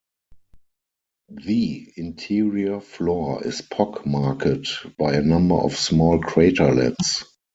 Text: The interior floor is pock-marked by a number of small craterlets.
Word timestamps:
The 1.29 1.93
interior 1.95 2.79
floor 2.79 3.45
is 3.45 3.61
pock-marked 3.61 4.97
by 4.97 5.13
a 5.13 5.21
number 5.21 5.53
of 5.53 5.77
small 5.77 6.19
craterlets. 6.19 7.21